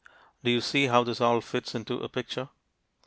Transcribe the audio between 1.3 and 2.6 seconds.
fits into a picture?